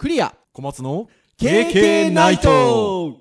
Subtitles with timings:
[0.00, 0.34] クリア。
[0.54, 3.18] 小松の KK ナイト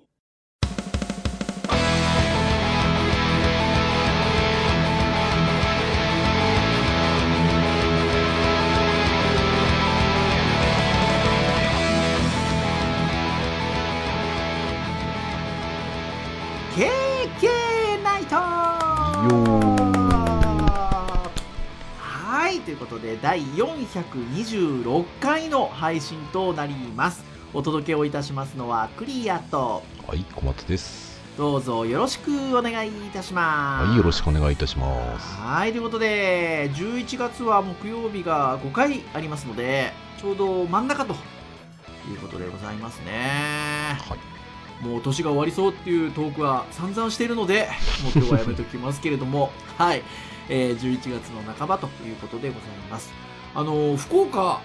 [22.69, 31.19] ということで第426回の配信となりますお届けをいたしますのはクリアとはい、小松です。
[31.35, 35.35] どうぞよろしくお願いいたしますはい、よろしくお願いいたします。
[35.37, 44.85] はいということで11月は木曜日が5回ありますのでちょうど真ん中ということでございますねはい。
[44.85, 47.67] もう年が終わりそうっていうトークは散々しているので、
[48.03, 50.03] もう今日はやめておきますけれども、 はい、
[50.49, 53.11] えー、11月の半ばということでございます。
[53.55, 54.61] あのー福岡、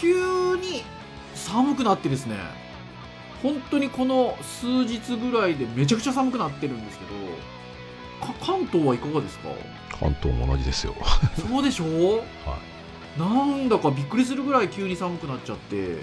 [0.00, 0.82] 急に
[1.34, 2.36] 寒くなってですね、
[3.42, 7.10] 本当にこの数日ぐらいでめちゃくちゃ寒くなってるんですけど、
[8.34, 9.48] か関東はいかがですか？
[9.98, 10.94] 関東も同じですよ。
[11.36, 12.18] そうでしょ？
[12.44, 12.58] は
[13.18, 15.98] なんだかびっくりするぐらい急に寒くなっちゃって、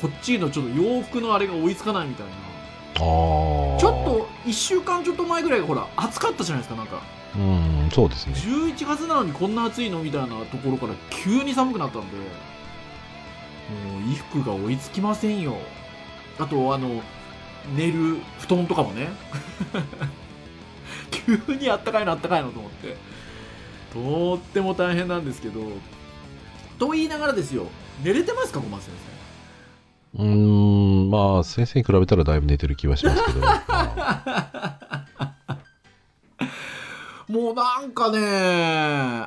[0.00, 2.32] こっちのちょっと洋服のあれが追いつかないみたいな。
[2.32, 2.34] い。
[2.36, 3.00] ああ。
[3.00, 4.04] ちょっ。
[4.04, 7.00] と1週間ちょっと前ぐらいがほら暑かったじゃないですかなんか
[7.36, 8.34] うん、そうですね。
[8.34, 10.02] 11月なのにこんな暑いの？
[10.02, 12.16] みたいなところから急に寒くなったんで。
[13.72, 15.56] もう衣服が追いつきませんよ。
[16.38, 17.02] あとあの
[17.76, 19.08] 寝る布団とかもね。
[21.46, 22.96] 急にあったかいのあったかいのと思って。
[23.92, 25.60] とっても大変なんですけど。
[26.78, 27.66] と言いながらですよ。
[28.02, 28.92] 寝れてますか小松先
[30.14, 33.40] うーん、まあ、先生に比べたらだいぶ寝てる気はしますけど。
[33.40, 34.78] まあ。
[34.80, 34.81] 生
[37.28, 38.20] もうなんかね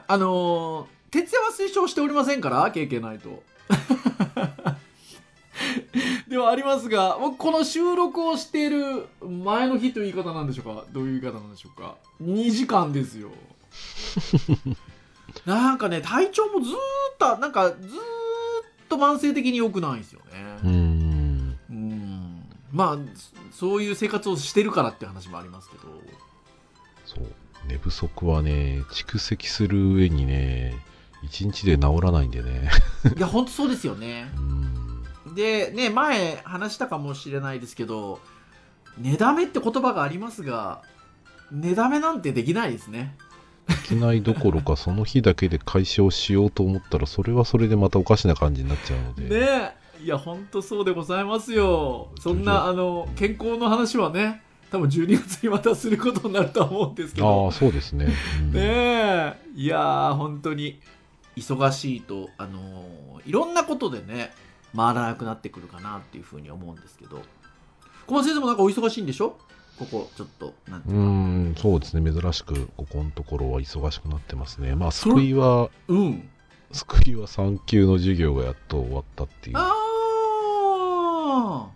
[0.08, 3.42] あの徹夜は推奨しておりませんから経験ないと
[6.28, 10.84] ではありますが僕この収録をしている前の日という言い方なんでしょうか？
[10.92, 13.30] どういう言い方なんでしょうか？2時間ですよ。
[15.46, 16.78] なんかね体調もずーっ
[17.18, 17.80] となんかずーっ
[18.90, 20.58] と慢性的に良くないんですよね。
[20.64, 21.60] うーん。
[21.70, 22.44] うん。
[22.72, 22.98] まあ
[23.54, 25.84] そそういう生活をしてるからって話もありますけど。
[27.06, 27.26] そう。
[27.68, 30.74] 寝不足はね、蓄積する上にね、
[31.24, 32.70] 一日で治らないんでね。
[33.18, 34.30] いやほんとそうですよね。
[35.36, 38.20] でね前話したかもしれないですけど
[38.98, 40.82] 寝だめって言葉がありますが
[41.52, 43.18] 寝だめなんてできないですね
[43.68, 49.40] できないどころか、その日だけで解消しようと思ったら、それはそれでまたおかしな感じになっちゃうので。
[49.40, 54.44] ねえいやほんとそうでございますよそんなあの健康の話はね
[54.76, 58.08] 多分12月にまたすることになるとは思うんですけあどあ、そうですね。
[58.42, 60.80] うんねえいやー本当に
[61.36, 64.32] 忙しいとあのーいろんなことでね
[64.76, 67.22] 回らなくなってくるかなっていうふうに思うんですけど
[68.08, 69.38] 小松先生もなんかお忙しいんでしょ？
[69.80, 72.12] ここちょっとなんていううん、そうですね。
[72.14, 74.74] 珍しく、ここのところは忙しくなってますね。
[74.76, 76.30] まあ、救いは、うん
[76.72, 79.58] 救いは3級の授業がやっと終わったっていう。
[79.58, 79.74] あ
[81.28, 81.68] あ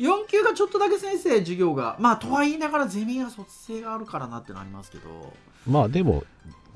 [0.00, 5.32] 4級がちょっとだけ先生授業がまあとは言いながらゼミが卒生があるからなってのありますけど
[5.66, 6.24] まあ、でも、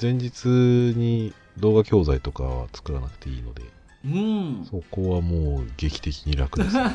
[0.01, 3.63] 前日に動画教材とかは作らなくていいので、
[4.05, 6.85] うんそこはもう劇的に楽です、ね。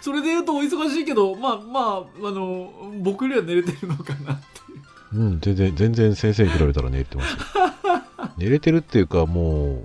[0.00, 1.80] それで言うとお忙しいけどまあま
[2.24, 7.38] ああの僕よりは寝れてるのかなっていううん、全然、全然先生に比べたら寝れてますよ。
[8.36, 9.84] 寝れてるっていうか、も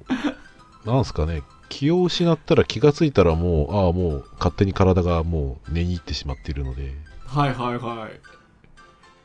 [0.86, 6.94] う、なんすかね、気を失ったら気がついたらもう、ああ、もう勝手に体がもう寝に行ってしまっているので、
[7.26, 8.20] はいはいはい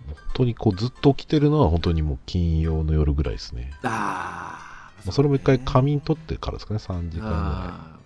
[0.06, 3.72] 本当にこうずっと起きてるのは本当にもう金曜の夜ぐらいですね。
[3.82, 7.96] ああまあそれも一回仮眠取ってからですかね、3時間ぐらあー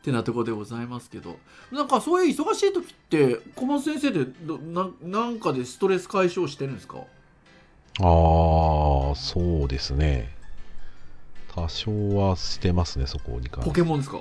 [0.00, 1.38] ってなところでございますけど
[1.72, 6.98] なんかそういう忙しい時って小松先生でどななんかでストレス解消してるんですか？
[6.98, 7.00] い。
[8.02, 10.33] ああ、そうですね。
[11.54, 13.70] 多少はしてますね、そこに関して。
[13.70, 14.20] ポケモンですか？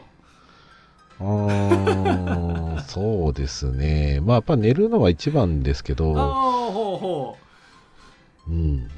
[1.20, 4.20] あー そうですね。
[4.22, 7.38] まあやっぱ寝るのは一番ですけああど、ほうほ
[8.48, 8.52] う。
[8.52, 8.86] ん。
[8.86, 8.90] う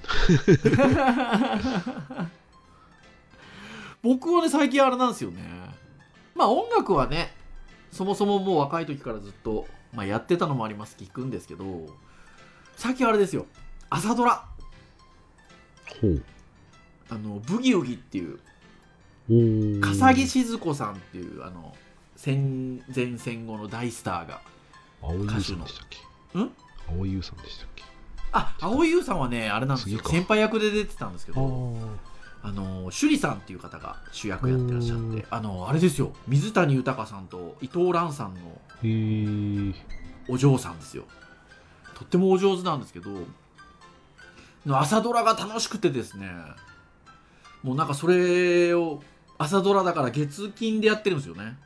[4.01, 5.41] 僕はね最近あれなんですよね。
[6.35, 7.33] まあ音楽はね
[7.91, 11.87] そもそももう若い時からずっと、まあ、やってたのもあります聞くんですけど
[12.75, 13.45] 最近あれですよ。
[13.89, 14.45] 朝ドラ。
[16.01, 16.23] ほう。
[17.09, 21.75] あのブギウギっていう笠木静子さんっていうあの
[22.15, 24.41] 戦前戦後の大スターが
[25.01, 26.39] 青井優さんでしたっけ？
[26.39, 26.51] ん？
[26.89, 27.83] 青井優さんでしたっけ？
[28.31, 29.99] あ蒼井優さんはねあれなんですよ。
[30.03, 31.77] 先輩役で出てたんですけあど
[32.43, 36.13] あの趣里さんっていう方が主役やってらっしゃっうんてあのあれですよ。
[36.27, 39.73] 水谷豊さんと伊藤蘭さんの
[40.27, 41.05] お嬢さんですよ。
[41.93, 43.09] とってもお上手なんですけど
[44.65, 46.29] の朝ドラが楽しくてですね
[47.65, 49.01] もうなんかそれを
[49.39, 51.57] 朝ドラだから月金でやってるんですよね。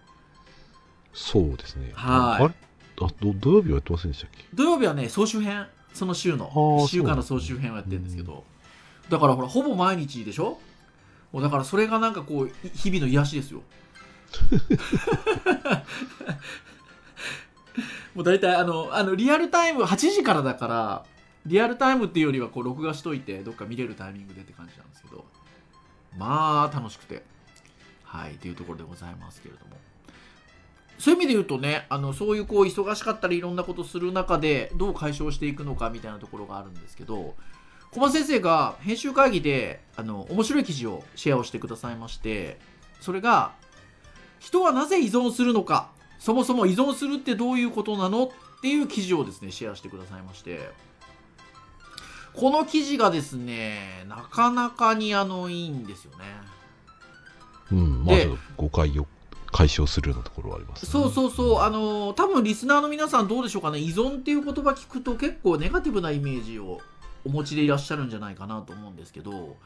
[1.13, 1.91] そうですね。
[1.93, 2.43] はい。
[2.45, 2.53] あれ？
[3.01, 4.45] あど土曜日はやってませんでしたっけ？
[4.53, 6.51] 土曜日はね総集編その週のあー
[6.83, 8.45] 1週間の総集編をやってるんですけど。
[9.09, 10.57] だからほらほぼ毎日でしょ？
[11.33, 13.61] もうだからそれがなんかこうい日々の癒しですよ。
[18.15, 21.05] もう大体あのあのリアルタイム8時からだから
[21.45, 25.25] リアルタイムっていうよりはこう録画しといてどっか見れるタイミングでって感じなんですけど
[26.17, 27.23] まあ楽しくて。
[28.09, 29.77] はいというところでございますけれども。
[30.97, 37.35] そういう意味で言うとねあのそういうこう忙しかったりいろんなことする中でどう解消していくのかみたいなところがあるんですけど
[37.91, 42.59] 小松先生が編集会議であの面白い記事をシェアをしてくださいまして
[42.99, 43.53] それが
[44.39, 45.89] 人はなぜ依存するのか
[46.19, 48.29] そもそも依存するってどういうことなのっ
[48.61, 50.88] ていう記事をですねシェアしてくださいまして。
[52.39, 56.25] この記事がですねなかなかにあのいいんですよね
[57.71, 59.05] うん、まあでちょっと誤解を
[59.51, 60.91] 解消するようなところはあります、ね。
[60.91, 66.79] そうそうそう、あのー多分リスナーの皆さんどうでしょうかね、依存っていう言葉聞くと結構ネガティブなイメージを
[67.25, 69.57] お持ちでいらっしゃるんじゃないかなと思うんですけど、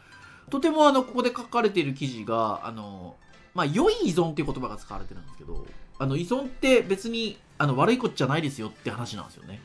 [0.49, 5.65] とてもあのここで書かれている記事が、あのーまあ、良い依存っていう言葉が使われてるんですけど、
[5.99, 9.61] あの依存って別にあの悪いことじゃないですよって話なんですよね。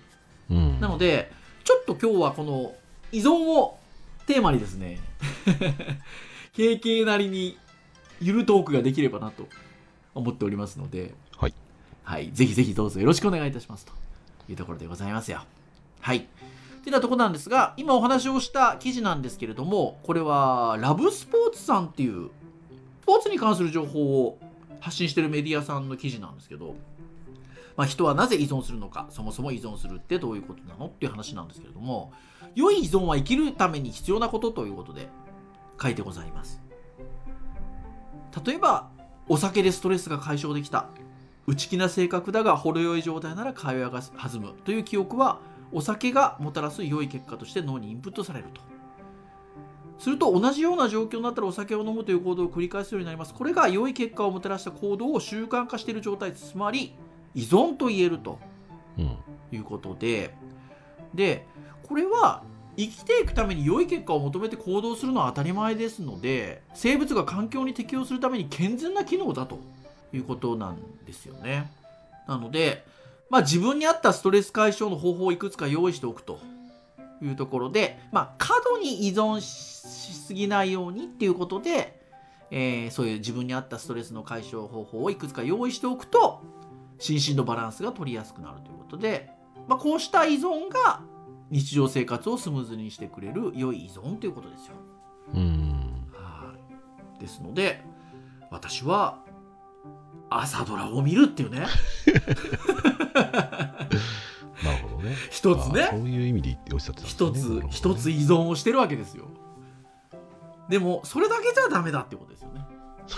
[0.50, 1.32] うん、なので、
[1.64, 2.74] ちょっと今日はこの
[3.12, 3.78] 依存を
[4.26, 4.98] テーマにですね、
[6.52, 7.56] 経験なりに
[8.20, 9.48] ゆるトークができればなと
[10.14, 11.54] 思っておりますので、はい。
[12.04, 13.92] はい、ぜひぜひどうぞよろしくお願いいたしますと
[14.48, 15.42] いうところでございますよ。
[16.00, 16.18] はい。
[16.18, 16.20] っ
[16.84, 22.30] てなとこなんですが、今お話をした記事なんですけれども、これはラブスポーツさんっていう、
[23.02, 24.38] スポーツに関する情報を
[24.80, 26.74] 発信しているメディアさんの記事なんですけど、
[27.78, 32.12] まあ、人はなぜ依存するのか、そもそも依存するってどういうことなのっていう話なんですけれども、
[32.56, 35.08] 良い依存は生きるために必要なことということで
[35.80, 36.60] 書いてございます。
[38.44, 38.90] 例えば、
[39.28, 40.88] お酒でストレスが解消できた。
[41.46, 45.38] 内気な性格だがほろ酔い状態なら会話が弾むという記憶は
[45.72, 48.60] お酒がもたらす良い結果として脳にインプットされると
[49.98, 56.94] すると同じような状況になったらお酒を飲むという行動を繰り返すようになりますこれが良い結果をもたらした行動を習慣化している状態つまり
[57.34, 58.38] 依存と言えると
[58.98, 59.16] うん。
[59.50, 60.34] いうことで
[61.14, 61.46] で
[61.86, 62.42] これは
[62.76, 69.58] 生きていくために良い結果を求めて行動するのは当たり前ですので生物が環境に適応するために健全な機能だと
[70.12, 71.70] いうことなんですよね。
[72.28, 72.84] なので、
[73.30, 76.38] まあ、自分に合ったストレス解消の方法をいくつか用意しておくと
[77.22, 81.98] いうところで、まあ、過度に依存しすぎないようにっていうことで、
[82.50, 86.42] えーそういう自分に合ったストレスの解消方法をいくつか用意しておくと
[86.98, 89.30] 心身のバランスが取りやすくなるということで、
[89.66, 91.00] まあ、こうした依存が
[91.50, 94.74] 日常生活をスムーズにしてくれる良い依存ということですよ。
[95.34, 96.08] うん。
[96.12, 96.54] は
[97.18, 97.20] い。
[97.20, 97.82] ですので
[98.50, 99.18] 私は
[100.30, 101.60] 朝ドラを見るっていうね。
[104.64, 105.14] なるほどね。
[105.30, 105.88] 一つね。
[105.90, 107.10] そういう意味で言っておっしゃってたね。
[107.10, 109.26] 一つ一つ依存をしてるわけですよ。
[110.68, 112.66] でもそれだけじゃダメだってことですよね。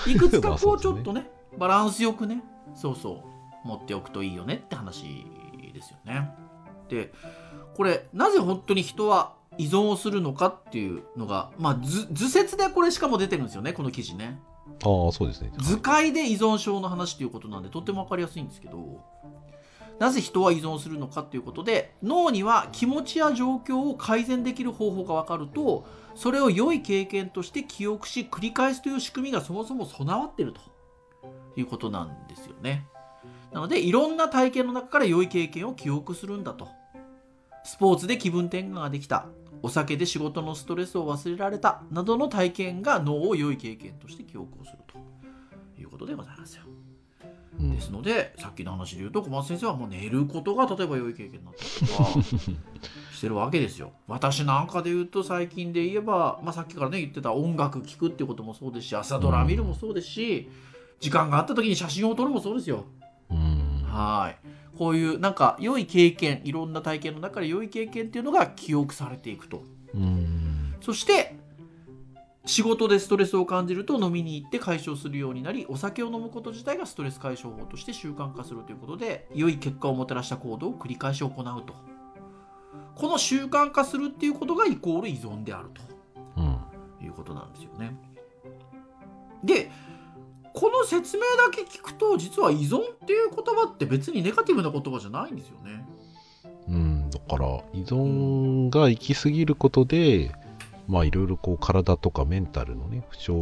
[0.06, 2.42] いくつか まあこそうちょっとねバランスよくね。
[2.74, 3.29] そうそう
[3.64, 5.26] 持っておくといいよねって話
[5.72, 6.30] ですよね。
[6.88, 7.12] で
[7.76, 14.40] これなぜ本当に人は依存をするのかっていうのがまあ図図説でこれしかも出てるんですよねこの記事ね。
[14.84, 15.52] ああ、そうですね。
[15.58, 19.04] 図解で依存症の話ということなんでとっても分かりやすいんですけど
[20.00, 30.60] なぜ人は依存するのかということで脳には気持ちや状況を改善できる方法が分かるとそれを良い経験として記憶し繰り返すという仕組みがそもそも備わっていると
[31.54, 32.86] いうことなんですよね
[33.52, 36.68] なのでいろんな体験の中から良い経験を記憶するんだと
[37.64, 39.26] スポーツで気分転換ができた
[39.62, 44.98] お酒で仕事のストレスを忘れられたなどの体験が脳を良い経験として記憶をすると
[45.80, 46.62] いうことでございますよ。
[47.58, 52.10] うんですのでさっきの話で言うと小松先生はもう寝ることが例えば良い経験になったりとか
[53.12, 53.92] してるわけですよ。
[54.08, 60.48] 私なんかで言うと最近で言えば、まあ、さっきからね言ってた音楽聴くっていうこともそうですし朝ドラ見るもそうですし、
[61.00, 62.84] 時間があった時に写真を撮るもそうですよ。
[63.90, 63.94] うん。
[63.94, 64.48] はい。
[64.78, 69.62] こういうなんか良い経験いろんな体験の中で良い経験っていうのが記憶されていくと。
[69.94, 70.74] うん。
[70.80, 71.36] そして
[72.46, 81.74] 仕事でストレスを感じると飲みに行って解消するようになりお酒を飲むこと自体がストレス解消法として習慣化するということで良い結果をもたらした行動を繰り返し行うと
[82.94, 85.68] この習慣化するっていうことがイコール依存である
[86.36, 86.58] うん。
[86.98, 87.94] ということなんですよね
[89.44, 89.70] で
[90.60, 95.86] この説明だけ聞くと実は依存っていう言葉って別にネガティブな言葉じゃないんですよね。
[96.68, 100.34] うん、だから依存が行き過ぎることで、
[100.86, 103.32] まあいろいろこう体とかメンタルのね、不調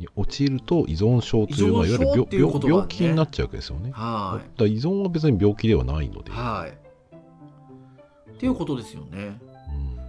[0.00, 3.92] に陥ると依存症という、まあ、いわゆる病ね病病気になっちゃうわけですよね。
[3.92, 6.24] はら依存は別に病気ではないのい。
[6.24, 6.32] で。
[6.32, 8.32] はい。
[8.32, 9.38] っていうことですよね。
[9.76, 10.02] うん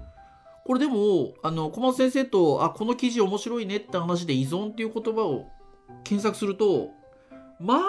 [0.66, 5.48] これでもあの小松先生とあこの記事面白いねって話で依存っていう言葉を
[6.04, 6.92] 検索すると
[7.60, 7.80] ま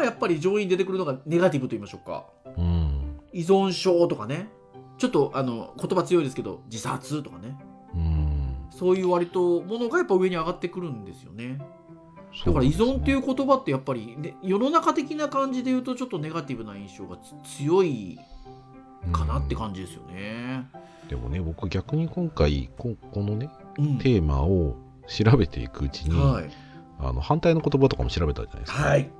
[0.00, 2.26] あやっぱり上位に出てくるのがネガティブと言いましょうか。
[2.56, 3.20] うん。
[3.32, 4.48] 依存症とかね。
[4.96, 7.56] ちょっとあの言葉強いですけど自殺とかね。
[7.94, 8.56] うん。
[8.70, 11.58] そういう割とものがやっぱ上に上がってくるんですよね。
[12.44, 18.18] だから依存っていうう言葉ってやっぱり、ね、世の中的な感じで言うとちょっとネガティブな印象がつ強い
[19.12, 20.68] かなってじ、感じですよね。
[21.02, 21.08] うん。
[21.08, 23.98] でもね、僕逆に今回こ、このね、うん。
[23.98, 26.50] テーマを調べていくうちに、はい、
[27.08, 28.82] あの反対の言葉とかも調べたじゃないですか。
[28.82, 29.10] はい、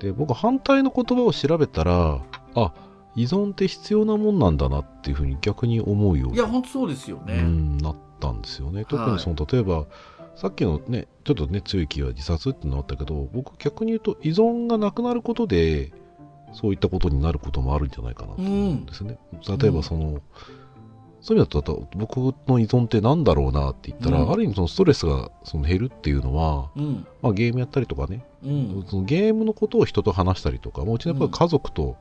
[0.00, 2.20] で、僕反対の言葉を調べたら、
[2.54, 2.72] あ、
[3.14, 7.40] 依存って必要なもんなんだなっていうふうに逆に思うようにいや本当そうですようね。
[7.40, 8.84] んなったんですよね。
[8.84, 9.86] 特にその、例えば、
[10.34, 15.92] さっきのね、ちょっとね、強い気は自殺ってのあったけど、僕逆に言うと依存がなくなることで、
[16.52, 19.18] そういったことになることもあるんじゃないかなと思うんですね。
[19.58, 20.20] 例えばその、
[21.26, 31.96] そういう意味だと、僕の依存ってなんだろうなって言ったら、うんある意味そのストレスがその減るっていうのは、うん、まあ、ゲームやったりとかね、うん、そのゲームのことを人と話したりとか、もううちのやっぱり家族と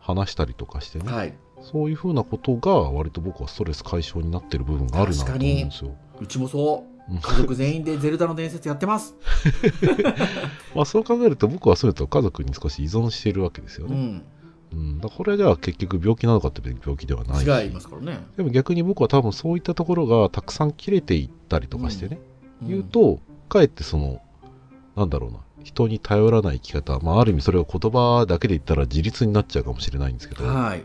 [0.00, 1.34] 話したりとかしてね、はい。
[1.60, 5.94] そういうふうなことが割と僕はストレス解消になってる部分があるなと思うんですよ。
[6.22, 7.20] うちもそううん。
[7.20, 9.14] 家族全員でゼルダの伝説やってます。
[10.74, 14.22] まあそう考えると僕はそれと家族に少し依存しているわけですよね。
[14.74, 17.44] うん、これはじゃあ結局病気なのかって病気ではない。
[17.44, 18.26] し違いますからね。
[18.36, 22.18] でも逆に僕は多分そういったところがたくさん切れていったりとかしてね、
[22.64, 22.68] ん。
[22.68, 24.20] 言う、とかえってその
[24.96, 25.38] なんだろうな。
[25.64, 30.84] 人に頼らない生き方、まあ、ある意味それは言葉だけで言ったら自立になっちゃうかもしれないんですけど、はい、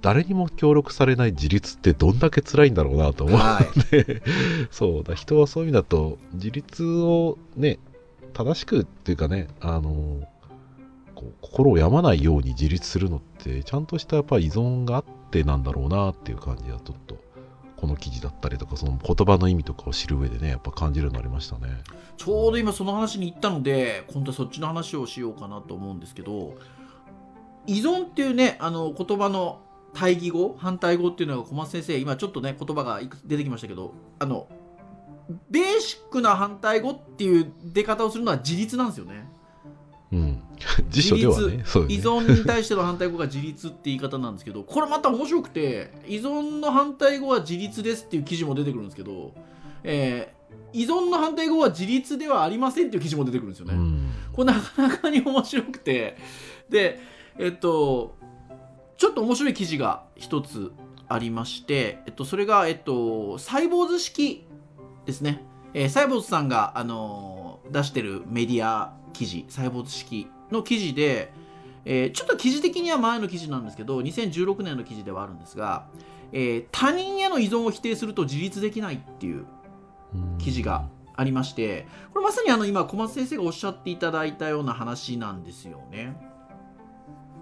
[0.00, 4.22] 誰にも協力されない自立ってどんだけ辛いんだろうなと思うはい、で
[4.70, 5.04] そう。
[5.04, 7.78] だ人はそういう意味だと自立をね
[8.32, 10.22] 正しくっていうかねあの
[11.16, 17.18] こう心を病まないように自立するのってちゃんとしたやっぱ依存があってなんだろうなっていう感じがちょっと
[17.76, 21.68] この記事だったりとかその言葉の意味とかを知る上でねやっぱ感じるようになりましたね。
[22.16, 26.54] ちょうど今その話に行ったので、今度はそっちの話をしようかなと思うんですけど、
[27.66, 29.60] 依存っていうね、あの言葉の
[29.94, 34.48] 対義語、反対語っていうのが小松先生、今ちょっとね、言葉が出てきましたけど、あの、
[35.50, 39.28] ベーシックな反対語っていう出方をするのは自立なんですよね。
[40.16, 40.42] うん、
[40.88, 41.64] 辞書ではねね。
[41.88, 49.32] 依存に対しての反対語が自立って言い方なんですけど これまた面白くて依存の反対語は自立ですっていう記事も出てくるんですけど、
[49.82, 50.36] えー
[50.72, 53.74] 依存の反対語は自立ではありませんっていう記事も出てくるんですよね。
[53.74, 54.10] うん。
[54.32, 56.16] これなかなかに面白くて。
[56.68, 57.00] で
[57.38, 58.16] えっと
[58.96, 60.72] ちょっと面白い記事が一つ
[61.08, 64.46] ありまして、えっと、それが、えっと、サイボーズ式
[65.04, 65.44] ですね、
[65.78, 71.32] えーサイボーズさんが、あのー出してるメディア記事サイボーズ式の記事で、
[71.84, 75.86] えーちょっと記事的には前の記事なんですけど2016年の記事ではあるんですが、
[76.32, 79.44] え他人への依存を否定すると自立できないっていう
[80.38, 86.16] 記事がありましてこれまさにあの今小松先生がおっしゃっていただいたような話なんですよね。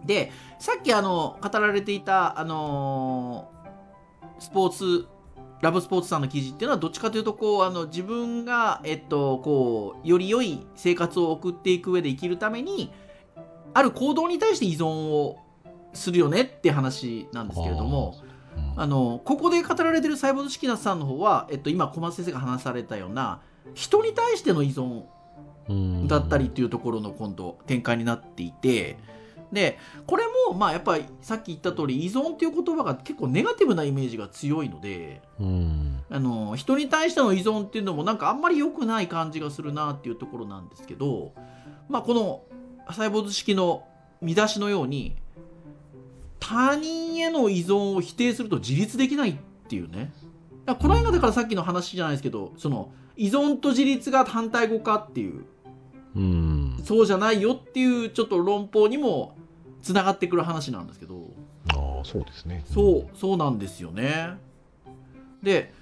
[0.04, 3.48] でさっきあの語られていたあの
[4.40, 5.06] スポーツ
[5.60, 12.92] ラブスポーツさんの記事っていうのはどっちかというとこうあの自分が、えっと、こうより良い生活を送っていく上で生きるために
[13.72, 15.38] ある行動に対して依存を
[15.92, 18.16] するよねって話なんですけれども。
[18.28, 18.34] うん
[18.76, 23.40] あのここで語られてる細胞式なさんの方は、えっと、今小松先生が話されたような
[23.74, 25.04] 人に対しての依存
[25.68, 28.98] うんだったりっていうところの今度展開になっていて
[29.52, 36.04] でこれもまあやっぱりさっき言った通り依存っていう言葉が結構ネガティブなイメージが強いのでうん。
[36.10, 41.32] あの人に対しての依存っていうのもなんかあんまり良くない感じがするなっていうところなんですけど、
[41.88, 42.42] まあ、この
[42.88, 43.84] 細胞式の
[44.20, 45.16] 見出しのように
[46.40, 49.36] 他人への依存を否定すると自立できないっ
[49.68, 50.12] ていうね。
[50.66, 55.44] この辺がだからさっきの話じゃないですけどその依存と自立が反対語かっていう。
[56.16, 59.36] うんそうじゃないよっていうちょっと論法にも
[59.82, 61.30] つながってくる話なんですけど。
[61.68, 62.64] ああそうですね。
[62.72, 64.36] そうそうなんですよね。
[65.42, 65.72] で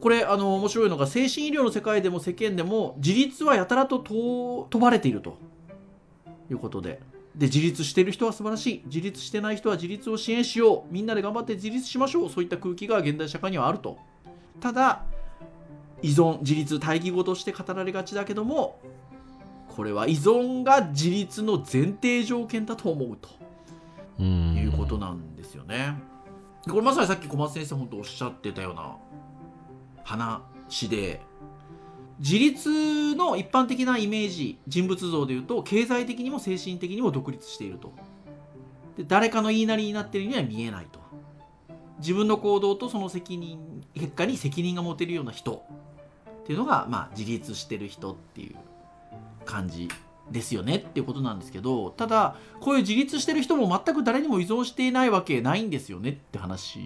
[0.00, 5.38] これあの面白いのが精神医療の世界でも世間でも自立はやたらと問問われていると。
[6.50, 7.00] いうことで。
[7.34, 8.82] で自立している人は素晴らしい。
[8.86, 10.92] 自立してない人は自立を支援しよう。
[10.92, 12.30] みんなで頑張って自立しましょう。
[12.30, 13.98] そういった空気が現代社会にはあると。
[14.60, 15.04] ただ
[16.02, 18.78] 依存自立対義語として語られがちだけども
[19.74, 23.28] これは依存が自立の前提条件だと思うと。
[24.20, 24.54] うん。
[24.54, 26.00] いうことなんですよね。
[26.68, 28.96] これまさにさっき小松先生本当おっしゃってたような
[30.04, 31.20] 話で
[32.20, 37.92] 自立の一般的なイメージ人物像でいうと経済的にも精神的にも独立していると。
[38.96, 41.00] で誰かの言いなりになっているには見えないと。
[41.98, 45.64] 自分の行動とその責任結果に責任が持てるような人
[46.42, 48.56] っていうのが、まあ、自立してる人っていう
[49.44, 49.88] 感じ
[50.30, 56.78] ですよねっていうことなんですけどただこういう自立してる人も全く誰にも依存していないわけないんですよねって話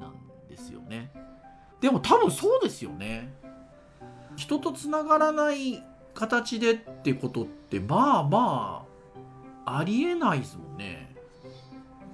[0.00, 1.10] なんですよね。
[1.80, 3.32] でも多分そうですよね。
[4.36, 5.82] 人とつながらない
[6.14, 8.86] 形でってことってまあま
[9.64, 11.14] あありえないですもんね。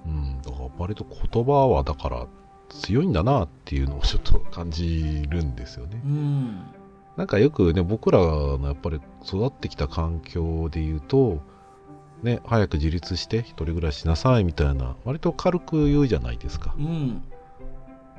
[0.05, 2.27] うん、だから割と言葉はだから
[2.69, 6.01] 強いんだなっていうのをちょっと感じるんですよね。
[6.03, 6.82] うん
[7.17, 11.41] なんかよくね、僕らのやっぱり育ってきた環境で言うと、
[12.23, 16.81] ね、早く自立して一人暮らししなさいみたいな、割と軽く言うじゃないですかう。
[16.81, 17.23] ん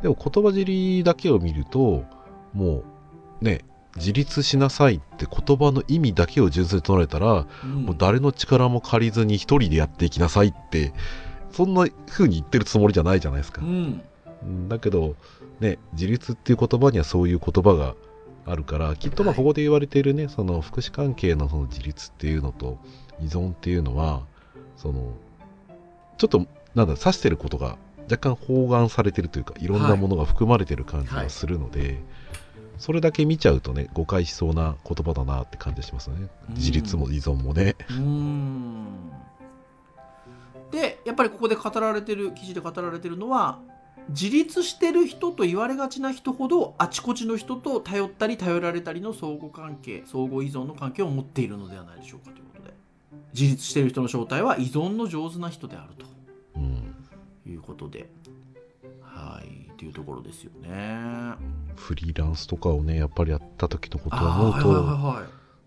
[0.02, 2.04] でも言葉尻だけを見ると、
[2.52, 2.82] も
[3.40, 3.64] うね、
[3.96, 10.92] 自立しなさいって言葉の意味だけを純粋に捉えたら、うんもう誰の力も借りずに一人でやっていきなさいって、
[11.50, 13.64] そんな風に言ってるつもりじゃないじゃないですかう。
[13.64, 14.02] ん
[14.42, 15.14] うんだけど、
[15.60, 17.94] ね、自立っていう言葉にはそういう言葉が
[18.46, 22.78] あるから、きっとまあはいここで言われているね、その福祉関係のその自立っていうのと
[23.20, 24.22] 依存っていうのは、
[24.76, 25.12] その、
[26.18, 27.76] ちょっと、なんだ、指してることが
[28.10, 31.98] 若干包含されてるというか、いろんなものが含まれてる感じがするので、
[32.78, 36.16] それだけ見ちゃうとね、誤解しそうな言葉だなって感じがしますね。
[36.48, 37.76] うん自立も依存もね。
[37.90, 38.86] うーん
[40.70, 43.60] でやっぱりここで語られてる記事で語られてるのは
[44.10, 52.74] 自立してる人と言われがちな人ほどあちこちの人と頼ったり頼られたりの相互関係相互依存の関係を持っているのではないでしょうかということで。
[53.32, 55.94] 自立している人の正体は依存の上手な人である
[56.56, 56.94] うん。
[57.42, 58.08] ということで。
[59.00, 59.70] はい。
[59.72, 61.34] っていうところですよね。
[61.76, 65.24] フリーランスとかをね、やっぱりやった時のことをあ思うと、ーはいはいはいはい。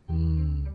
[0.10, 0.67] うん。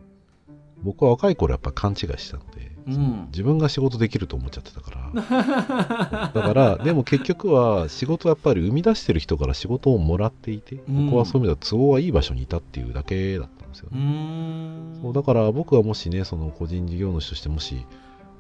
[0.83, 3.27] 僕は若い頃やっぱ勘違いしたので、うん。
[3.31, 6.31] 自分が仕事できると思っちゃってたから。
[6.33, 11.07] だからでも結局は仕事はやっぱり生み出してる人から仕事をもらっていて、うん。
[11.07, 14.99] 僕はそういう意味では都合はいい場所にいたっていうだけだったんですよね、ん。
[15.03, 17.87] そうだから僕はもしねその個人事業主としてもし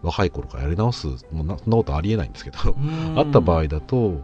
[0.02, 3.18] 若い頃からやり直すもうなそんなことありえないんですけど、うん。
[3.18, 4.22] あった場合だと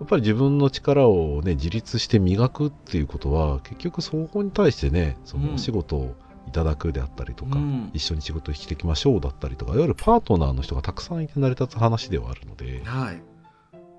[0.00, 5.52] やっぱり自分の力をね自立して磨くっていうことは結局そこに対してねそうん。
[5.52, 6.14] の仕事を
[6.50, 7.90] いただくであったりとか、うん。
[7.94, 13.22] 一緒に仕事をしていきましょうだったりとかいわゆるパートナーの人がたくさんいて成り立つ話ではあるのではい。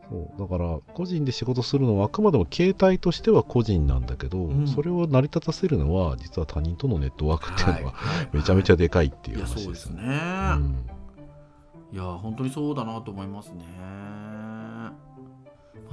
[0.09, 0.39] そう。
[0.39, 4.67] だから個人で仕事するのはあくまでも形態としては個人なんだけど、うん。
[4.67, 10.07] それを成り立たせるのは実は他人とのネットワークっていうのははいめちゃめちゃでかいっていう話ですすね、う
[10.59, 10.85] ん。
[11.93, 13.63] いや本当にそうだなと思いますね。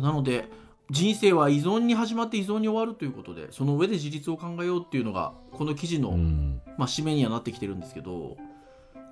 [0.00, 0.48] なので
[0.90, 6.62] 人生は依存に始まって依存に終わるということでその上で自立を考えようっていうのがこの記事の、うん。
[6.78, 8.36] まあ、締めにはなってきてるんですけど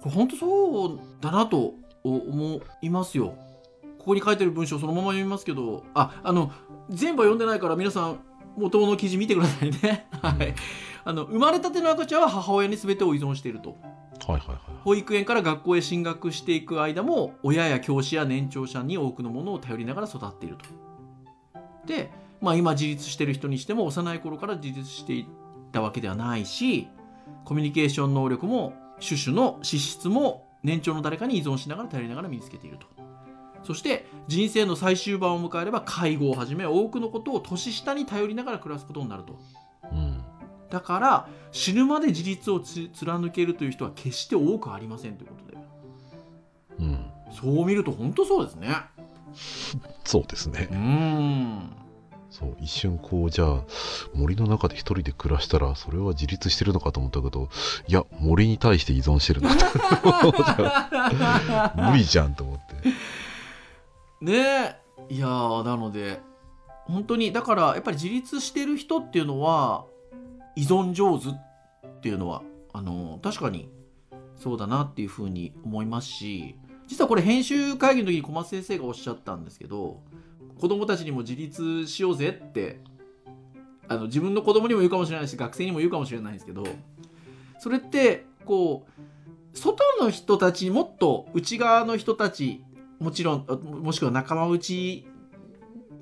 [0.01, 3.35] これ本当そうだなと思いますよ。
[3.99, 6.53] ここに書いてる文章そのまま読みますけどああの
[6.91, 8.21] 全部は読んでないから皆さん
[8.57, 10.07] 元の記事見てくださいね。
[10.23, 10.55] はい。
[11.05, 13.77] あの生まれたての赤ちゃんは母親に全てを依存していると。
[14.27, 14.59] はいはいはい。
[14.83, 20.86] 保育園から学校へ進学していく間も親や教師や年長者に多くのものを頼りながら育っていると。
[21.87, 25.27] で、まあ、今自立してる人にしても幼い頃から自立していっ
[25.73, 26.89] たわけではないし
[27.45, 32.87] コミュニケーション能力も種々の資質も年長の誰かに依存しながら頼りながら身につけていると。
[33.63, 39.39] そして人生の最終盤を迎えれば介護をはじめ多くのことを年下に頼りながら暮らすことになると。
[39.93, 40.23] うん
[40.71, 45.59] だから死ぬまで自立をつ貫けるという人は決して多くありませんということで
[46.81, 48.69] うんそう見ると本当そうですね
[50.05, 50.69] そうですね。
[50.71, 51.77] うん。
[52.31, 53.65] そう一瞬こうじゃあ
[54.13, 57.49] 森の中で一人で暮らしたらそれは自立してるのかと思ったけど
[57.89, 59.65] いや森に対して依存してるなと。
[61.91, 62.75] 無理じゃんと思って。
[64.21, 65.15] ねえ。
[65.15, 66.21] いやーなので
[66.85, 69.87] 本当にだからやっぱり自立してる人っていうのは
[70.57, 71.33] 依存上手っ
[72.01, 73.71] ていうのはあの確かに
[74.37, 76.57] そうだなっていうふうに思いますし
[76.87, 80.01] 実はこれ編集会議の時に小松先生がおっしゃったんですけど
[80.61, 82.81] 子供たちにも自立しようぜって
[83.89, 86.65] あの自分の子供にも言うかもしれないし学生にも言うかもしれないんですけど
[87.59, 92.65] それってこう外の人たちもっと内側の人たち
[92.99, 93.47] もちろん
[93.83, 95.07] もしくは仲間内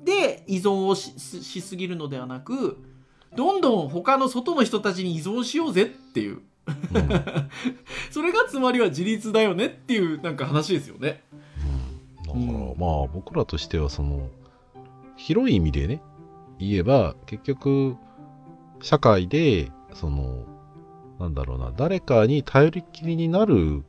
[0.03, 2.77] で依存をしすぎるのではなく
[3.35, 6.41] どんどん他の外の人たちに依存しようぜっていう。
[6.67, 7.09] うん
[8.11, 11.23] それがつまりは自立だよねっていうなんか話ですよね。
[12.25, 14.29] だから、うんまあ僕らとしてはその
[15.15, 16.01] 広い意味でね
[16.59, 17.95] 言えば結局
[18.81, 20.43] 社会でその
[21.19, 23.83] なんだろうな誰かに頼りっきりになる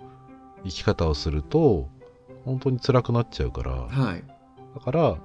[0.64, 1.88] 生き方をすると
[2.44, 4.24] 本当に辛くなっちゃうからはい。
[4.74, 5.16] だから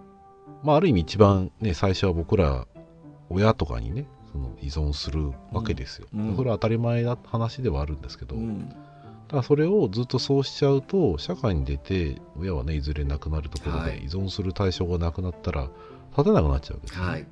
[0.64, 2.68] まあある意味一番ね最初は僕ら
[3.30, 6.30] 親とかにねその依存するわけですよ、うん。
[6.30, 6.36] うん。
[6.36, 8.70] それは当たり前な話ではあるんですけど、うん。
[8.70, 14.00] だからそれをずっとそうしちゃうと社会に出て親はねいずれ亡くなるところはい。
[14.00, 15.70] で依存する対象がなくなったら
[16.12, 17.06] 立てなくなっちゃうわけです、ね。
[17.06, 17.28] はい。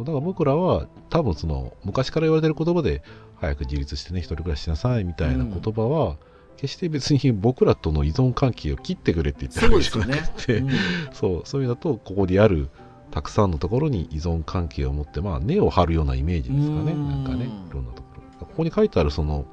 [0.00, 3.02] だから僕らは多分その昔から言われてる言葉で
[3.36, 6.16] 早く自立してね一人暮らししなさいみたいな言葉は、
[6.56, 10.46] 決して別に僕らとの依存関係を切ってくれって言ってるそうわけじゃなく。
[10.46, 10.70] て、うん。
[11.12, 12.68] そうそういうのだとここにある
[13.14, 16.92] たくさんのところに依存関係を持ってまあ根を張るようなイメージですかね。
[16.92, 17.08] うん。
[17.08, 18.08] なんかねいろんなとこ
[18.40, 18.46] ろ。
[18.46, 19.44] ここに書いてあるその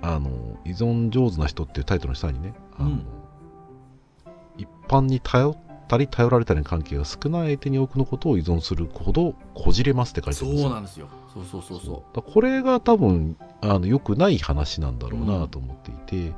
[0.00, 0.30] あの
[0.64, 3.06] 依存上手な人っていうタイトルの下にねあの、うん。
[4.58, 5.56] 一般に頼っ
[5.88, 10.68] たり頼られたりの関係が少ない相手に多くのことを依存するほどこじれますって書いてあそるんですよ。
[10.68, 11.08] うなんですよ。
[11.34, 16.32] そうそうそうそだからこれが多分あの良くない話なんだろうなと思っていて、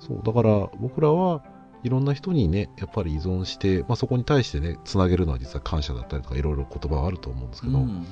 [0.00, 1.42] そうだから僕らは
[1.82, 7.66] いろんな人にねやっぱり依存して、まあ、そこに対してねつなげるのは実は感謝だったりとかいろいろ言葉はあると思うんですう。
[7.66, 8.06] けど、だかうん。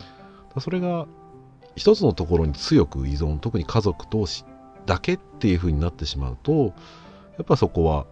[0.54, 1.06] らそれが
[1.76, 4.44] 一つのところに強く依存特に家族同士
[4.86, 6.72] だけっていう風になってしまうとや
[7.42, 8.06] っぱそこは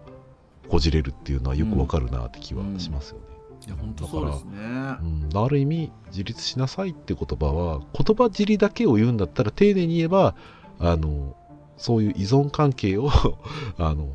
[0.68, 3.24] こじれるっていうのはよくわかるなって気はしますよね。
[3.66, 4.52] いや本当そうですね。
[4.56, 10.36] うん、ある意味自立しなさいって言葉は言葉尻だけを言うんだったら丁寧に言えば
[10.78, 11.34] あの
[11.76, 13.10] そういう依存関係を
[13.78, 14.10] あの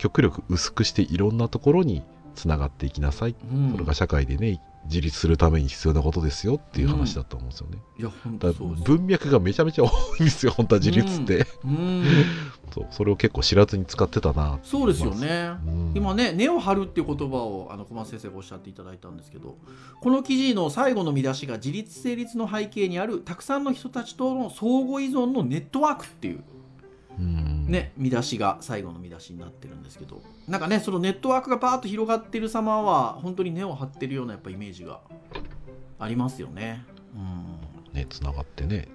[0.00, 2.02] 極力薄くしていろんなところに
[2.34, 3.72] つながっていきなさい、うん。
[3.72, 8.50] それが社会でね自立するために必要なことですよっていう話だと思うんですよね、いや本当。
[8.52, 12.04] 文脈がめちゃめちゃ多いんですよ本当は自立って、うん。
[12.72, 15.50] そうそれを結構知らずに使ってたなそうですよね。
[15.66, 15.92] うん。
[15.94, 19.58] 今ね根を張るっていう言葉をあの小松先生がおっしゃっていただいたんですけど
[20.00, 26.42] この記事の最後の見出しが自立成立の背景にあるたくさんの人たちとの相互依存のネットワークっていううん
[27.20, 30.22] ね見出しが最後の見出しになってるんですけど。
[30.48, 35.00] なんかねそのネットワークがバーッと広がってる様は本当に根を張ってるようなやっぱイメージが
[35.98, 36.84] ありますよね。
[37.92, 38.88] ねつながってね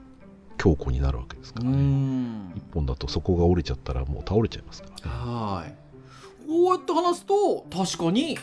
[0.57, 2.53] 強固になるわけですからね、ん。
[2.55, 5.15] 一本だとそこが折れちゃったらもう倒れちゃいますからね。
[5.15, 5.75] はい。
[6.47, 8.37] こうやって話すと確かに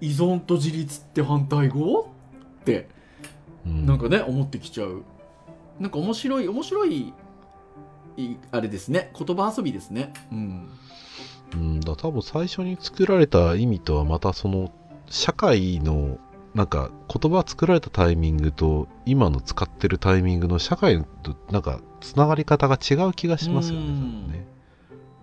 [0.00, 2.00] 依存と自立って反対語？
[2.60, 2.88] って
[3.66, 3.86] うん。
[3.86, 5.04] なんかね思ってきちゃう。
[5.78, 7.12] なんか面白い面白い
[8.16, 9.12] いあれですね。
[9.18, 10.12] 言葉遊びですね。
[10.30, 10.68] うん。
[11.54, 14.72] うん、だ多分最初に作られた意味とはまたその
[15.08, 16.18] 社会の
[16.54, 23.86] なんか言葉作られたタイミングと今の使ってるタイミングの社会となんかつながり方が違う気がしますよね。
[23.86, 24.28] うん。
[24.32, 24.46] ね。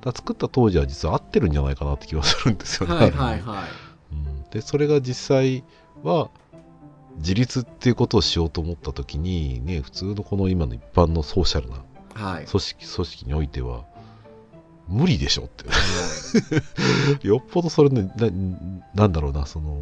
[0.02, 2.96] だ作った当時は実は合ってるんじゃないかなって気はするんですよね。
[2.96, 3.66] はいはいはい。
[4.14, 4.44] うん。
[4.50, 5.64] でそれが実際
[6.04, 6.30] は
[7.18, 11.84] 自立っていうことをしようと思った時にね普通のこの今の一般のソーシャルな
[12.20, 12.46] はい。
[12.46, 13.86] 組織組織においては
[14.88, 15.66] 無理でしょって。
[17.26, 19.82] よっぽどそれねななんだろうなその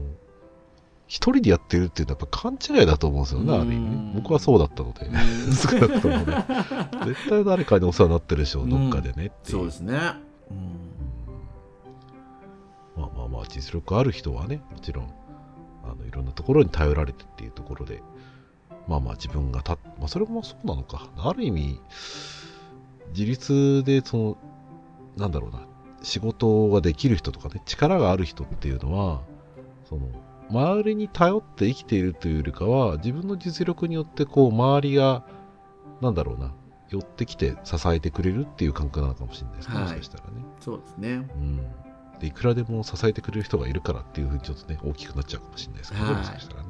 [1.07, 5.05] 一人でやってるっていうのはやっぱ勘違いだと思うんですよねある意味僕はそうだったので。
[5.05, 5.53] うん。
[5.55, 6.45] 少なくともね。
[7.05, 9.57] 絶対誰かにお世話になってるでしょうどっかでねっていう。
[9.57, 9.93] そうですね。
[10.51, 10.97] うん。
[12.97, 15.13] まあまあまあ実力ある人はねもちろん
[15.85, 18.01] あのいろんなところに頼られてっていうところで
[18.87, 21.09] まあまあ自分がた、まあ、それもそうなのか。
[21.17, 21.81] ある意味
[23.09, 24.37] 自立でその
[25.17, 25.65] なんだろうな。
[26.03, 29.23] 仕事ができる人とかね力がある人っていうのは
[29.89, 30.09] その
[30.49, 35.25] 周りに頼って生きているというよりかは自分の実力によってこう周りが
[36.01, 36.53] なんだろうな。
[36.89, 39.83] 寄ってきて支えてくれるっていう感覚なのかもしれないですね、はい。
[39.83, 40.29] もしかしたらね。
[40.61, 41.09] そうですね。
[41.15, 41.57] うん、
[42.19, 46.15] でいくらでも支えてくれる人がいるからっていうふうにちょっとね大きくなっちゃうかもしれないですけど、はい。
[46.15, 46.69] もしかしたらね。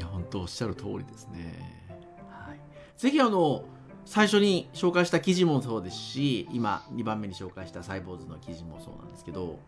[0.00, 1.86] いや本当おっしゃる通りですね。
[2.30, 2.60] はい、
[2.96, 3.64] ぜひあの
[4.06, 9.58] 最初に紹介した記事もそうですし今2番目に紹介したサイボーズの記事もそうなんですけど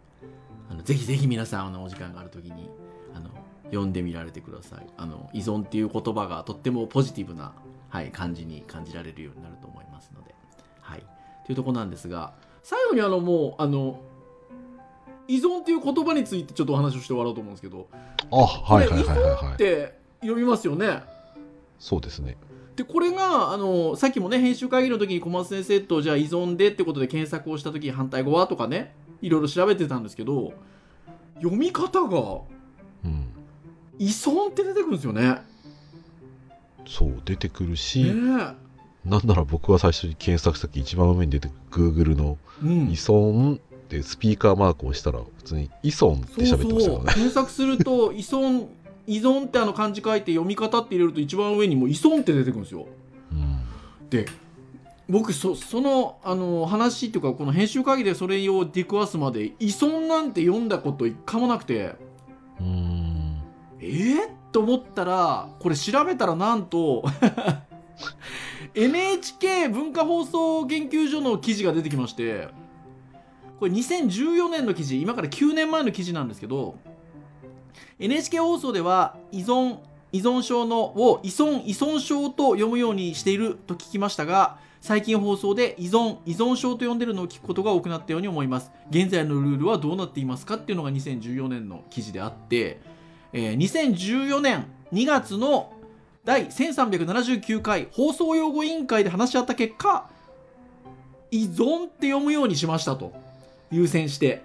[0.70, 2.70] あのぜひぜひ皆さんあのお時間がある時に
[3.14, 3.28] あの
[3.64, 7.52] 読んでみられてくださいあの依存っていう言葉がとってもポジティブな、
[7.90, 10.34] はい、感じに感じられるようになると思いますので、
[10.80, 11.04] はい、
[11.44, 14.00] というところなんですが最後にあのもうあの
[15.28, 17.86] 依存っていう言葉についてちょっとお話をして終わろうと思うんですけど
[18.30, 19.54] あはいはいはいはいはい。
[19.54, 21.02] って読みますよね。
[21.78, 22.36] そうですね。
[22.76, 28.46] でこれがあのさっきもね編集会議の時に小松先生とじゃあ依存でってことで検索をした時反対語は？
[28.46, 30.54] とかねいろいろ調べてたんですけど
[31.36, 32.40] 読み方が
[33.04, 33.28] うん。
[33.98, 35.42] 依存って出てくるんですよね。
[36.86, 38.54] そう出てくるし、ね
[39.04, 48.68] なんなら僕は最初に検索した時一番上に出てくる Google の依存ってスピーカーマークを押したら普通に依存って喋ってましたそうそうからね検索すると依存
[49.06, 52.86] 依存ってあの漢字書いて読み方って入れると一番上にもう依存って出てくるんですよ。
[53.32, 54.08] うん。
[54.10, 54.26] で
[55.08, 61.96] 僕そそのあの話っていうかこの編集会議でそれを出くわすまで依存なんて読んだこと一回もなくて。
[62.60, 63.42] うーん。
[63.80, 64.16] えー、
[64.52, 67.02] と思ったらこれ調べたらなんと
[68.74, 72.48] NHK 文化放送研究所の記事が出てきまして。
[73.62, 75.00] これ2014年の記事。
[75.00, 76.74] 今から9年前の記事なんですけど
[77.98, 79.78] NHK 放送では依存
[80.12, 88.72] 依存症のを依存依存症と読むようにしていると聞きましたが最近放送で依存依存症と呼んでるのを聞くことが多くなったように思います。
[88.90, 92.80] 現在のルールはどうなっていますかっていうのが2014年の記事であって、
[93.32, 95.72] えー2014年2月の
[96.24, 100.08] 第1379回放送用語委員会で話し合った結果
[101.30, 103.12] 依存って読むようにしましたと
[103.70, 104.42] 優先して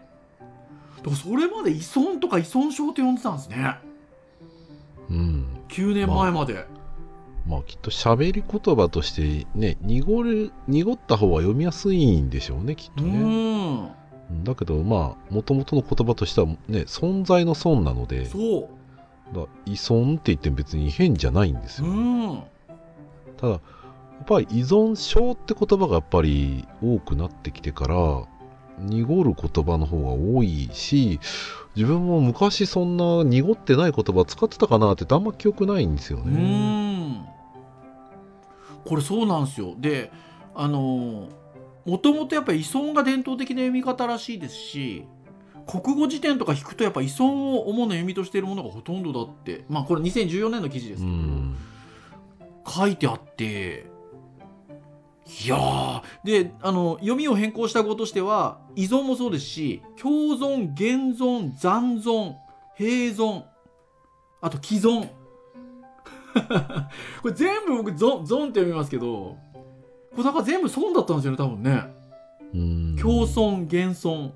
[1.04, 3.78] だそれまで依存とか依存症って呼んでたんですね。
[5.10, 5.46] うん。
[5.70, 6.66] 9年前まで、
[7.48, 13.18] まあきっと喋り言葉としてね濁る濁った方が読みやすいんでしょうねきっうとね。
[13.20, 13.92] ん
[14.30, 14.44] うん。
[14.44, 19.36] だけどまあもともとの言葉としてはね存在の損なのでそう。
[19.36, 22.44] だ依存って言っても別に変じゃないんですうよ、ん。
[23.38, 27.96] ただやっぱり依存症って言葉がやっぱり多くなってきてから
[28.80, 31.20] 濁る言葉の方が多いし
[31.76, 37.10] 自分も昔そんな濁ってない言葉使ってたかなってあんま記憶ないんですようね。
[37.10, 37.26] ん。
[38.86, 39.76] これそうなんですよ。
[39.78, 40.12] で
[40.56, 41.28] あの
[41.86, 45.06] もともとやっぱり依存が伝統的な読み方らしいですし
[45.68, 49.66] 国語辞典とか引くとやっぱ依存を主な読みとしているものがほとんどだって。
[49.70, 51.58] まあこれ2014年の記事ですうけど、ん。
[52.66, 53.86] 書いてあって
[55.46, 56.02] いやー。
[56.24, 62.36] であの読みを変更した語としては依存もそうですし共存現存残存
[62.78, 63.44] 併存
[64.42, 65.10] あと既存。
[67.22, 69.38] これ全部僕ゾンゾンって読みますけどこ
[70.18, 71.94] れだから全部損だったんですよね多分ね。
[72.54, 72.96] うん。
[72.96, 74.32] 共存現存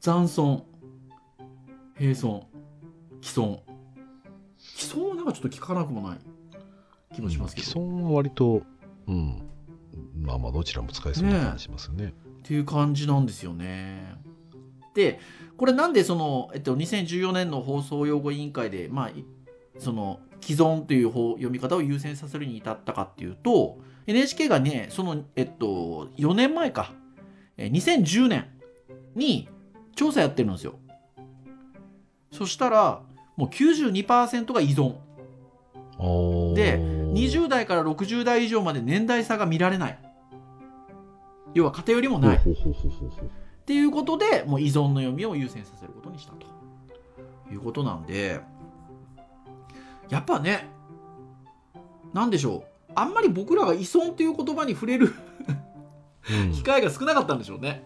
[0.00, 0.62] 残存
[1.98, 2.42] 併存
[3.22, 3.60] 既存。
[4.58, 6.18] 既存はなんかちょっと聞かなくもない
[7.14, 8.62] 気もしますけど、既存は割と
[9.06, 9.42] うん
[10.20, 12.14] まあまあどちらも使えそうな感じしますよね。
[12.38, 14.14] っていう感じなんですよね。
[14.94, 15.20] で
[15.56, 19.24] これなんでその、えっと、2014年の放送用語委員会で、まあ、い
[19.78, 26.92] その既存という方読み方を優先させるに至ったかっていうと NHK がねその、えっと、4年前か
[27.56, 28.48] えー2010年
[29.14, 29.48] に
[29.94, 30.78] 調査やってるんですよ。
[32.32, 33.02] そしたら
[33.36, 34.96] もう92%が依存
[36.54, 36.78] で
[37.16, 39.98] 20代から60代以上まで年代差が見られない。
[41.54, 42.36] 要は偏りもない。
[42.36, 42.40] っ
[43.66, 46.46] ていうことでもう依存の読みを優先させることにしたと。
[47.50, 48.40] いうことなんで
[50.08, 50.68] やっぱね
[52.12, 52.92] なんでしょう。
[52.94, 55.14] あんまり僕らが依存っていう言葉に触れる
[56.30, 56.52] うん。
[56.54, 57.84] 機会が少なかったんでしょうね。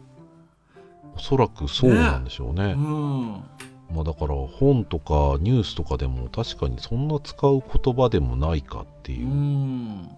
[1.16, 2.74] おそらくそうなんでしょうね。
[2.76, 3.42] うん
[3.92, 9.16] まあだから本とかニュースとかでも確かにそんな使う言葉でもないかってう。
[9.16, 10.10] いう、ん。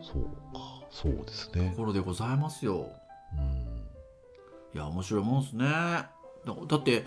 [0.00, 0.22] そう
[0.54, 0.82] か。
[0.90, 1.70] そうですね。
[1.70, 1.76] と。
[1.76, 2.90] ころでございますよ。
[3.36, 3.82] うん。
[4.74, 5.66] いや面白いもんですね。
[5.66, 6.08] だ
[6.66, 7.04] だって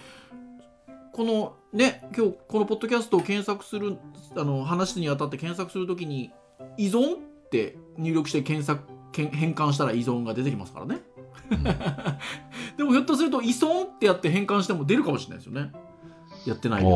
[1.14, 3.98] このね今日このポッドキャストを検索する
[4.36, 6.32] あの話にあたって検索するときに
[6.78, 11.02] 「依存」って入力して検索変換したら依存が出てきますからね。
[11.50, 11.64] うん
[12.82, 15.72] でもひょっとすると「依存」ってやって変換しても出るかもしれないですよね。
[16.48, 16.92] やってないでああ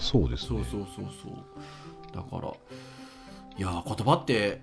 [0.00, 0.64] そうですね。
[0.64, 1.04] そうそうそう。
[1.22, 4.62] そうだからいやー言葉って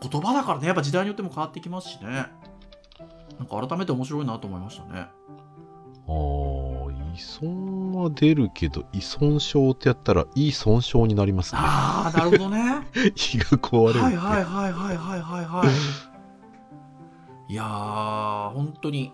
[0.00, 2.26] 言葉だからねやっぱ時代によっても変わってきますしね。
[3.38, 5.00] なんか改めて面白いなと思いましたね。
[5.00, 5.12] ああ
[6.10, 11.60] 依存は出るけど依存症ってやったらいい損傷になりますね。
[11.62, 12.84] ああなるほどね。
[13.14, 15.64] 胃が壊れるはいはいはいはいはいはいは
[17.48, 17.52] い。
[17.52, 19.12] いやー本当に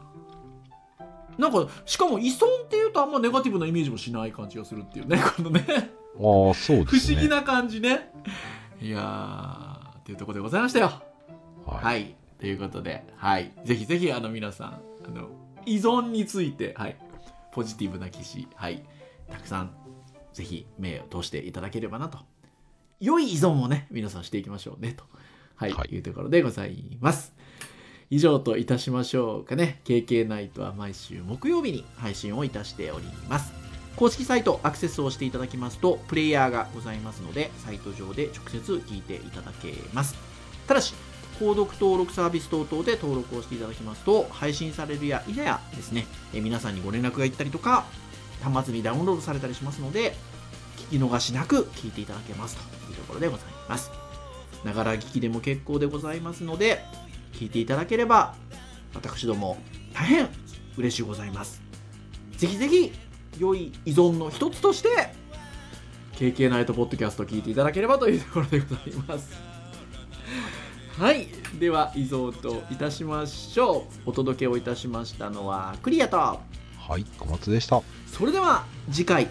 [1.38, 6.84] なんかしかも依存っていうとあんまネガティブなイメージもしない感じがするっていうね このねああそうですね。
[6.84, 8.12] 不思議な感じね
[8.80, 11.02] いやーっていうところでございましたよ
[11.66, 12.14] はいはい。
[12.38, 13.52] ということで、はい。
[13.64, 15.30] ぜひぜひ、あの、皆さん、あの、
[15.64, 16.96] 依存について、はい。
[17.52, 18.84] ポジティブな記事、はい。
[19.30, 19.70] たくさん、
[20.32, 22.18] ぜひ、目を通していただければなと。
[23.00, 25.04] 良い依存をね、皆さんしていきましょうね、と。
[25.54, 25.72] はい。
[25.72, 27.32] はいい、うところでございます。
[28.10, 29.80] 以上といたしましょうかね。
[29.84, 33.64] KK ナイトは毎週木曜日に配信をいたしております。
[33.96, 40.16] 公式サイトアクセスをしていただきますとプレイヤーがございますのでサイト上で直接聞いていただけます
[40.66, 40.94] ただし
[41.38, 47.84] 購読登録サービス等々で登録をしていただきますと配信されるや否やですねえ皆さんにご連絡がいったりとか
[48.42, 50.14] 端末にダウンロードされたりしますので
[50.90, 53.90] 聞き逃しなく聞いていただけますというところでございます
[54.64, 56.84] ながら聞きでも結構でございますので
[57.34, 58.34] 聞いていただければ
[58.94, 59.58] 私ども
[59.92, 60.28] 大変
[60.76, 61.62] 嬉しいございます。
[62.36, 62.92] ぜひぜひ
[63.38, 64.88] 良い依存の一つとして
[66.12, 69.54] KK ナイトポッドキャスト聞いていただければというところでございます。
[70.98, 71.26] はい。
[71.58, 74.10] では依存といたしましょう。
[74.10, 76.16] お届けをいたしましたのはクリアと。
[76.16, 76.40] は
[76.98, 77.82] い、小松でした。
[78.06, 79.28] それでは次回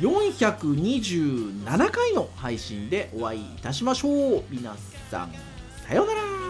[0.00, 4.44] 427回の配信でお会いいたしましょう。
[4.50, 4.74] 皆
[5.10, 5.32] さん
[5.86, 6.47] さようなら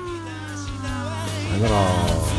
[1.58, 2.37] 一个